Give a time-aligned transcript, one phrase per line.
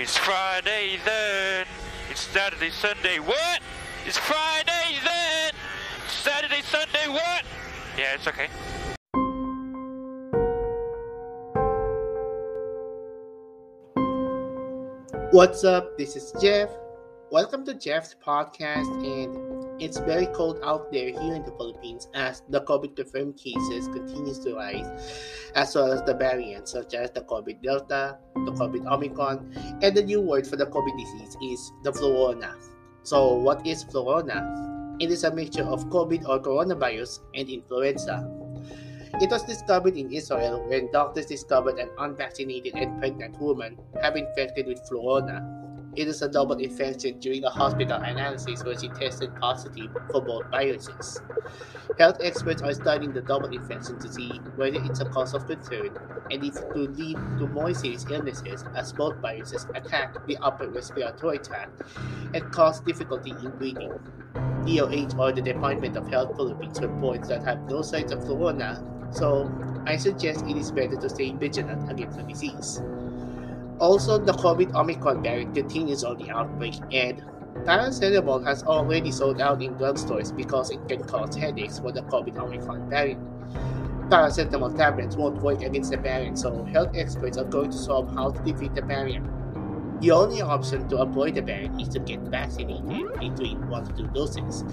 [0.00, 1.66] It's Friday then.
[2.08, 3.18] It's Saturday, Sunday.
[3.18, 3.60] What?
[4.06, 5.50] It's Friday then.
[6.06, 7.08] Saturday, Sunday.
[7.08, 7.42] What?
[7.98, 8.46] Yeah, it's okay.
[15.32, 15.98] What's up?
[15.98, 16.70] This is Jeff.
[17.32, 19.47] Welcome to Jeff's podcast, and
[19.80, 24.38] it's very cold out there here in the Philippines as the COVID confirmed cases continues
[24.40, 24.86] to rise,
[25.54, 30.02] as well as the variants such as the COVID Delta, the COVID Omicron, and the
[30.02, 32.54] new word for the COVID disease is the Florona.
[33.02, 34.66] So, what is Florona?
[35.00, 38.28] It is a mixture of COVID or coronavirus and influenza.
[39.20, 44.66] It was discovered in Israel when doctors discovered an unvaccinated and pregnant woman have infected
[44.66, 45.57] with Florona.
[45.98, 50.46] It is a double infection during a hospital analysis where she tested positive for both
[50.48, 51.20] viruses.
[51.98, 55.90] Health experts are studying the double infection to see whether it's a cause of concern
[56.30, 60.68] and if it could lead to more serious illnesses as both viruses attack the upper
[60.68, 61.82] respiratory tract
[62.32, 63.98] and cause difficulty in breathing.
[64.66, 68.78] DOH or the Department of Health Philippines reports that have no signs of florona,
[69.12, 69.50] so
[69.84, 72.80] I suggest it is better to stay vigilant against the disease.
[73.80, 77.22] Also, the COVID Omicron variant continues on the outbreak, and
[77.64, 82.36] paracetamol has already sold out in drugstores because it can cause headaches for the COVID
[82.38, 83.22] Omicron variant.
[84.10, 88.30] Paracetamol tablets won't work against the variant, so health experts are going to solve how
[88.30, 89.26] to defeat the variant.
[90.00, 94.06] The only option to avoid the variant is to get vaccinated between one to two
[94.08, 94.64] doses.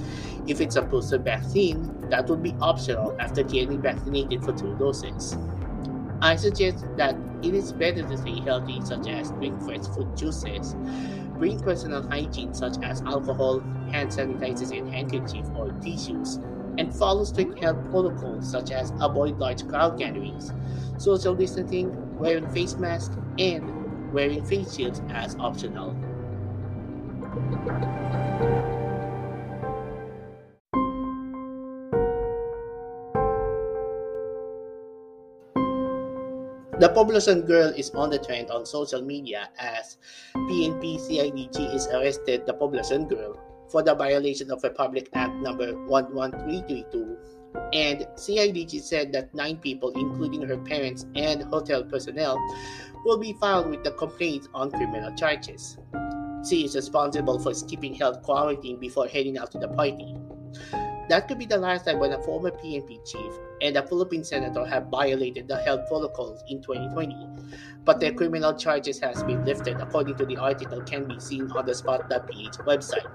[0.48, 5.36] If it's a booster vaccine, that would be optional after getting vaccinated for two doses.
[6.22, 10.76] I suggest that it is better to stay healthy, such as drink fresh fruit juices,
[11.38, 16.40] bring personal hygiene such as alcohol, hand sanitizers and handkerchief or tissues,
[16.78, 20.54] and follow strict health protocols such as avoid large crowd gatherings,
[20.98, 23.74] social distancing, wearing face masks, and
[24.10, 26.00] wearing face shields as optional.
[36.78, 39.96] The Poblacion girl is on the trend on social media as
[40.36, 43.40] PNP CIDG is arrested the Poblacion girl
[43.72, 47.18] for the violation of Republic Act number 11332
[47.72, 52.36] and CIDG said that nine people including her parents and hotel personnel
[53.06, 55.78] will be filed with the complaint on criminal charges.
[56.50, 60.14] She is responsible for skipping health quarantine before heading out to the party.
[61.08, 64.66] That could be the last time when a former PNP chief and a Philippine senator
[64.66, 67.16] have violated the health protocols in 2020,
[67.84, 71.66] but their criminal charges has been lifted according to the article can be seen on
[71.66, 73.06] the spot.ph website.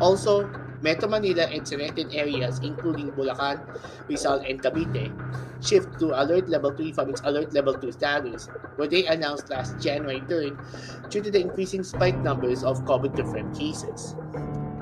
[0.00, 0.48] Also,
[0.80, 3.60] Metro Manila and selected areas including Bulacan,
[4.08, 5.12] Rizal, and Cavite
[5.62, 9.78] shift to Alert Level 3 from its Alert Level 2 status, where they announced last
[9.78, 14.14] January 3rd due to the increasing spike numbers of COVID confirmed cases.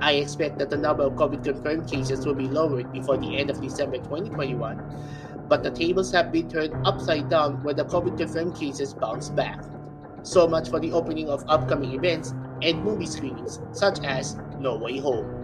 [0.02, 3.50] I expect that the number of COVID confirmed cases will be lowered before the end
[3.50, 8.56] of December 2021, but the tables have been turned upside down when the COVID confirmed
[8.56, 9.62] cases bounce back.
[10.24, 14.98] So much for the opening of upcoming events and movie screenings, such as No Way
[14.98, 15.38] Home.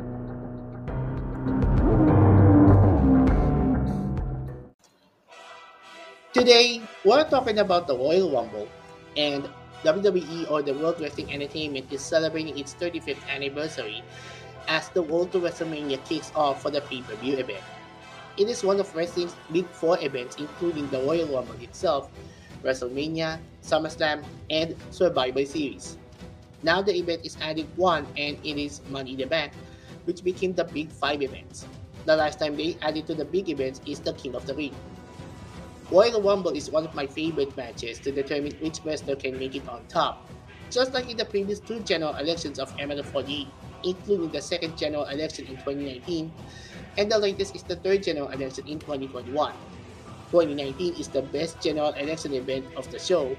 [6.33, 8.67] Today, we're talking about the Royal Rumble,
[9.17, 9.49] and
[9.85, 14.03] WWE or the World Wrestling Entertainment is celebrating its 35th anniversary
[14.69, 17.65] as the Road to WrestleMania kicks off for the pay-per-view event.
[18.37, 22.09] It is one of wrestling's big four events including the Royal Rumble itself,
[22.63, 25.99] WrestleMania, SummerSlam, and Survivor Series.
[26.63, 29.53] Now the event is adding one and it is Money in the Bank,
[30.05, 31.67] which became the big five events.
[32.05, 34.75] The last time they added to the big events is the King of the Ring.
[35.91, 39.67] Royal Rumble is one of my favorite matches to determine which wrestler can make it
[39.69, 40.29] on top.
[40.71, 43.49] Just like in the previous two general elections of MNL48,
[43.85, 46.33] including the second general election in 2019,
[46.97, 49.53] and the latest is the third general election in 2021.
[50.31, 53.37] 2019 is the best general election event of the show,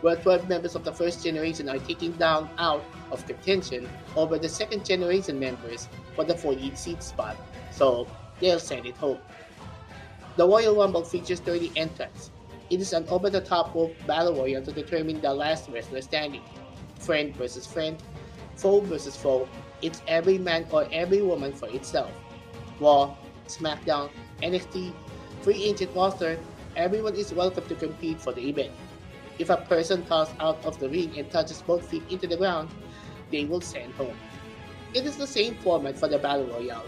[0.00, 4.48] where 12 members of the first generation are taking down out of contention over the
[4.48, 7.36] second generation members for the 48 seat spot,
[7.70, 8.06] so
[8.40, 9.18] they'll send it home.
[10.36, 12.30] The Royal Rumble features 30 entrants.
[12.70, 16.40] It is an over the top rope battle royal to determine the last wrestler standing.
[16.98, 18.02] Friend versus friend,
[18.56, 19.46] foe versus foe,
[19.82, 22.10] it's every man or every woman for itself.
[22.80, 23.14] Raw,
[23.48, 24.10] SmackDown,
[24.42, 24.92] NXT,
[25.42, 26.38] free agent roster,
[26.76, 28.72] everyone is welcome to compete for the event.
[29.38, 32.70] If a person falls out of the ring and touches both feet into the ground,
[33.30, 34.16] they will send home.
[34.94, 36.84] It is the same format for the Battle Royale.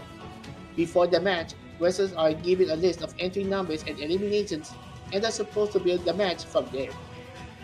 [0.75, 4.71] Before the match, wrestlers are given a list of entry numbers and eliminations
[5.11, 6.91] and are supposed to build the match from there.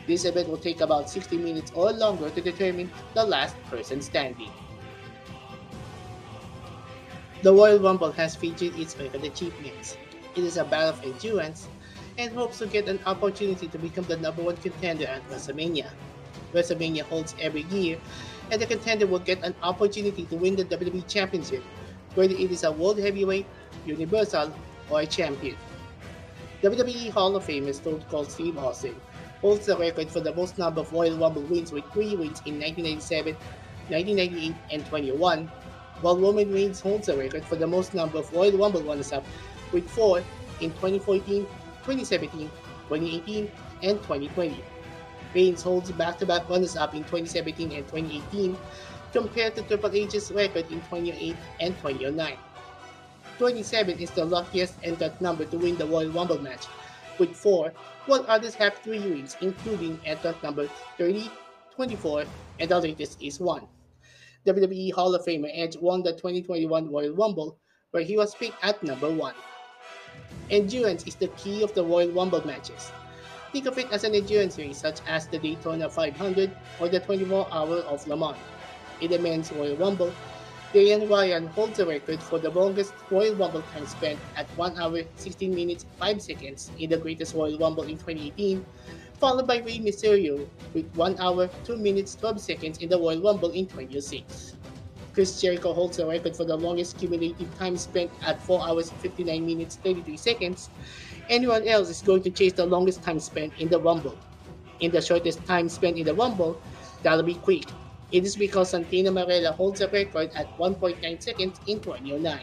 [0.08, 4.52] This event will take about 60 minutes or longer to determine the last person standing.
[7.42, 9.98] The Royal Rumble has featured its record achievements.
[10.36, 11.68] It is a battle of endurance
[12.20, 15.90] and hopes to get an opportunity to become the number one contender at WrestleMania.
[16.54, 17.98] WrestleMania holds every year,
[18.52, 21.64] and the contender will get an opportunity to win the WWE Championship,
[22.14, 23.48] whether it is a World Heavyweight,
[23.88, 24.54] Universal,
[24.92, 25.56] or a champion.
[26.62, 28.96] WWE Hall of Famer Stone Cold Steve Austin
[29.42, 32.60] holds the record for the most number of Royal Rumble wins with three wins in
[32.60, 33.34] 1997,
[33.90, 35.52] 1998, and 21,
[36.02, 39.26] while Roman Reigns holds the record for the most number of Royal Rumble runners-up
[39.72, 40.20] with four
[40.60, 42.50] in 2014, 2017,
[42.90, 43.52] 2018,
[43.84, 44.64] and 2020.
[45.34, 48.58] Reigns holds back-to-back runners-up in 2017 and 2018
[49.14, 52.38] compared to Triple H's record in 2008 and 2009.
[53.38, 56.68] 27 is the luckiest entrant number to win the Royal Rumble match,
[57.18, 57.74] with 4,
[58.06, 61.30] while others have 3 wins, including entrant number 30,
[61.76, 62.26] 24,
[62.60, 63.66] and the latest is 1.
[64.48, 67.60] WWE Hall of Famer Edge won the 2021 Royal Rumble,
[67.92, 69.36] where he was picked at number 1.
[70.50, 72.92] Endurance is the key of the Royal Rumble matches.
[73.52, 77.48] Think of it as an endurance race such as the Daytona 500 or the 24
[77.52, 78.38] Hour of Le Mans.
[79.02, 80.12] In the men's Royal Rumble,
[80.74, 85.02] Daniel Bryan holds the record for the longest Royal Rumble time spent at 1 hour
[85.18, 88.66] 16 minutes 5 seconds in the Greatest Royal Rumble in 2018,
[89.22, 93.52] followed by Rey Mysterio with 1 hour 2 minutes 12 seconds in the Royal Rumble
[93.52, 94.58] in 2006.
[95.14, 99.46] Chris Jericho holds the record for the longest cumulative time spent at 4 hours 59
[99.46, 100.70] minutes 33 seconds.
[101.30, 104.18] Anyone else is going to chase the longest time spent in the Rumble.
[104.80, 106.60] In the shortest time spent in the Rumble,
[107.04, 107.66] that'll be quick
[108.12, 112.40] it is because Santino Marella holds the record at 1.9 seconds in 2009.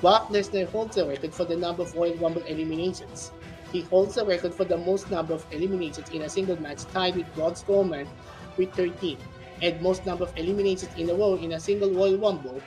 [0.00, 3.32] Brock Lesnar holds the record for the number of Royal Rumble eliminations.
[3.72, 7.16] He holds the record for the most number of eliminations in a single match tied
[7.16, 8.08] with Braun Strowman
[8.56, 9.16] with 13,
[9.62, 12.60] and most number of eliminations in a row in a single Royal Rumble,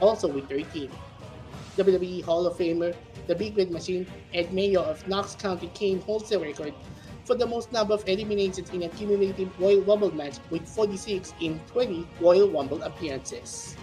[0.00, 0.90] also with 13.
[1.76, 2.94] WWE Hall of Famer,
[3.28, 6.74] the Big Red Machine, and Mayor of Knox County Kane holds the record
[7.24, 11.60] for the most number of eliminations in a cumulative Royal Rumble match with 46 in
[11.70, 13.76] 20 Royal Rumble appearances.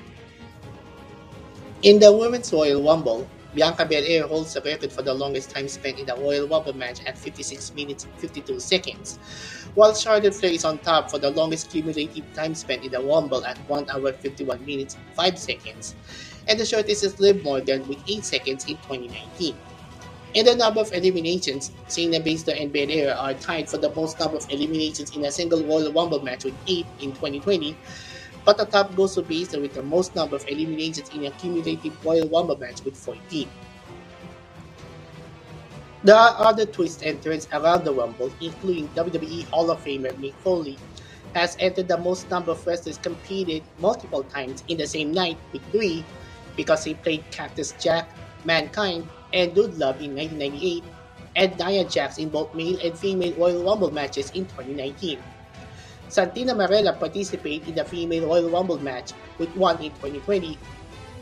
[1.83, 3.25] In the Women's Royal Rumble,
[3.57, 7.03] Bianca Belair holds the record for the longest time spent in the Royal Rumble match
[7.07, 9.17] at 56 minutes 52 seconds,
[9.73, 13.43] while Charlotte Flair is on top for the longest cumulative time spent in the Rumble
[13.43, 15.95] at 1 hour 51 minutes 5 seconds,
[16.47, 19.55] and the shortest is Liv Morgan with 8 seconds in 2019.
[20.35, 24.37] In the number of eliminations, Shayna Baszler and Belair are tied for the most number
[24.37, 27.75] of eliminations in a single Royal Rumble match with 8 in 2020,
[28.53, 32.57] top goes to Baszler with the most number of eliminations in a cumulative Royal Rumble
[32.57, 33.47] match with 14.
[36.03, 40.33] There are other twists and turns around the Rumble, including WWE Hall of Famer Mick
[40.35, 40.77] Foley
[41.33, 45.61] has entered the most number of wrestlers competed multiple times in the same night with
[45.71, 46.03] three
[46.55, 48.09] because he played Cactus Jack,
[48.45, 50.83] Mankind, and Dude Love in 1998,
[51.35, 55.19] and Nia Jax in both male and female Royal Rumble matches in 2019.
[56.09, 60.57] Santina Marella participated in the female Royal Rumble match with one in 2020,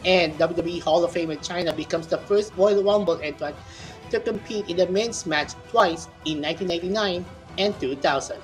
[0.06, 3.56] and WWE Hall of Famer Chyna becomes the first Royal Rumble entrant
[4.12, 7.26] to compete in the men's match twice in 1999
[7.58, 8.38] and 2000.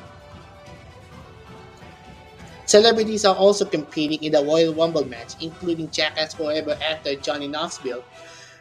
[2.65, 8.03] Celebrities are also competing in the Royal Rumble match, including Jackass Forever actor Johnny Knoxville,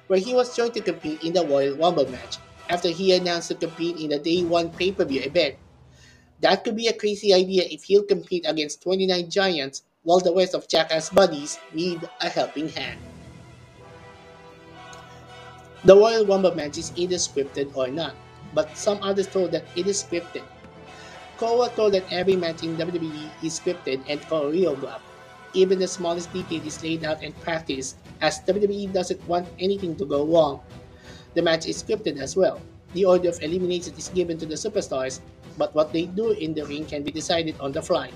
[0.09, 2.37] where he was joined to compete in the Royal Rumble match
[2.69, 5.55] after he announced to compete in the Day 1 pay per view event.
[6.41, 10.55] That could be a crazy idea if he'll compete against 29 Giants while the rest
[10.55, 12.99] of Jackass buddies need a helping hand.
[15.85, 18.15] The Royal Rumble match is either scripted or not,
[18.55, 20.45] but some others told that it is scripted.
[21.37, 25.05] Quora told that every match in WWE is scripted and choreographed.
[25.53, 30.05] Even the smallest detail is laid out and practiced, as WWE doesn't want anything to
[30.05, 30.61] go wrong.
[31.35, 32.61] The match is scripted as well.
[32.93, 35.21] The order of elimination is given to the superstars,
[35.61, 38.09] but what they do in the ring can be decided on the fly.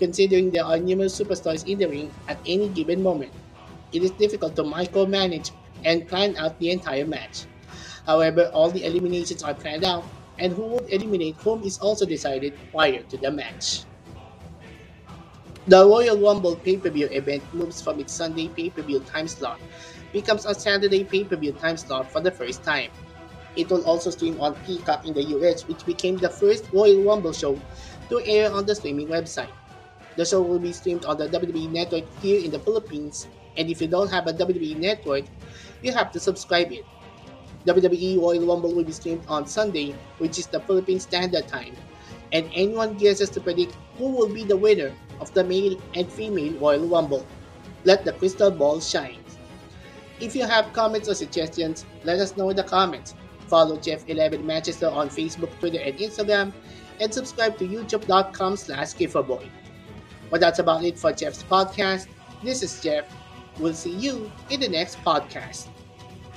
[0.00, 3.30] Considering there are numerous superstars in the ring at any given moment,
[3.92, 5.52] it is difficult to micromanage
[5.84, 7.44] and plan out the entire match.
[8.08, 10.08] However, all the eliminations are planned out,
[10.40, 13.84] and who would eliminate whom is also decided prior to the match.
[15.68, 19.60] The Royal Rumble pay-per-view event moves from its Sunday pay-per-view time slot,
[20.16, 22.88] becomes a Saturday pay-per-view time slot for the first time.
[23.56, 27.32] It will also stream on Peacock in the US, which became the first Royal Rumble
[27.32, 27.58] show
[28.08, 29.50] to air on the streaming website.
[30.16, 33.26] The show will be streamed on the WWE network here in the Philippines,
[33.56, 35.24] and if you don't have a WWE network,
[35.82, 36.84] you have to subscribe it.
[37.66, 41.76] WWE Royal Rumble will be streamed on Sunday, which is the Philippine Standard Time,
[42.32, 46.54] and anyone guesses to predict who will be the winner of the male and female
[46.58, 47.26] Royal Rumble.
[47.84, 49.18] Let the crystal ball shine.
[50.20, 53.14] If you have comments or suggestions, let us know in the comments.
[53.50, 56.52] Follow Jeff11 Manchester on Facebook, Twitter, and Instagram,
[57.00, 59.50] and subscribe to youtube.com slash giverboy.
[60.30, 62.06] Well, that's about it for Jeff's podcast.
[62.44, 63.12] This is Jeff.
[63.58, 65.66] We'll see you in the next podcast.